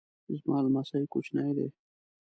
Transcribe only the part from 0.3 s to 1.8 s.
زما لمسی کوچنی دی